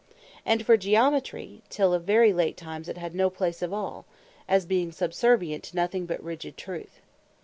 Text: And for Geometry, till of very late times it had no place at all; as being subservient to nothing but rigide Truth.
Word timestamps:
And 0.47 0.65
for 0.65 0.77
Geometry, 0.77 1.61
till 1.69 1.93
of 1.93 2.05
very 2.05 2.33
late 2.33 2.57
times 2.57 2.89
it 2.89 2.97
had 2.97 3.13
no 3.13 3.29
place 3.29 3.61
at 3.61 3.71
all; 3.71 4.07
as 4.47 4.65
being 4.65 4.91
subservient 4.91 5.63
to 5.65 5.75
nothing 5.75 6.07
but 6.07 6.19
rigide 6.23 6.57
Truth. 6.57 7.01